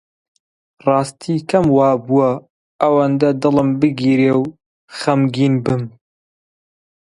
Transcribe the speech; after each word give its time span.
ڕاستی 0.85 1.35
کەم 1.49 1.65
وا 1.77 1.89
بووە 2.05 2.29
ئەوەندە 2.81 3.29
دڵم 3.41 3.69
بگیرێ 3.81 4.31
و 4.39 4.43
خەمگین 4.97 5.55
بم 5.65 5.81